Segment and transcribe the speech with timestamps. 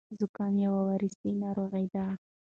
[0.19, 2.05] زکام یو ویروسي ناروغي ده.